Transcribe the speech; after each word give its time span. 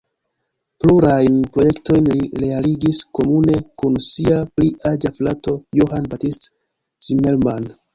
Plurajn 0.85 1.35
projektojn 1.57 2.09
li 2.15 2.25
realigis 2.45 3.03
komune 3.19 3.61
kun 3.83 4.01
sia 4.09 4.43
pli 4.59 4.75
aĝa 4.95 5.17
frato 5.23 5.59
Johann 5.83 6.13
Baptist 6.17 6.55
Zimmermann. 7.09 7.75